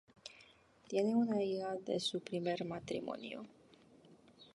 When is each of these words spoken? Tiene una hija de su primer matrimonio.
Tiene 0.87 1.13
una 1.15 1.43
hija 1.43 1.75
de 1.75 1.99
su 1.99 2.21
primer 2.21 2.65
matrimonio. 2.65 3.45